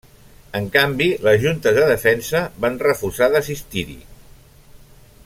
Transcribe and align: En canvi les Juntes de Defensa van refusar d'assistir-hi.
En 0.59 0.69
canvi 0.75 1.09
les 1.27 1.37
Juntes 1.43 1.77
de 1.79 1.83
Defensa 1.91 2.43
van 2.65 2.81
refusar 2.87 3.29
d'assistir-hi. 3.37 4.03